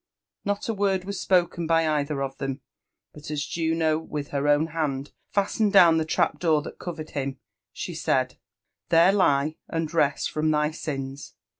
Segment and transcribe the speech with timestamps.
[0.43, 2.61] Not a word was spoken by either of them;
[3.13, 7.37] but as Juno with her own hand fastened down the trap door that covered him,
[7.71, 8.39] she said,
[8.89, 11.35] ''There lie, and rest ftom thy sins